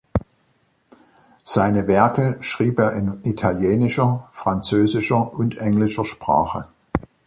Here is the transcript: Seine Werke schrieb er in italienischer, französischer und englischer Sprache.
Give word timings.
Seine 1.43 1.87
Werke 1.87 2.37
schrieb 2.41 2.79
er 2.79 2.93
in 2.93 3.19
italienischer, 3.23 4.27
französischer 4.31 5.31
und 5.31 5.59
englischer 5.59 6.05
Sprache. 6.05 6.67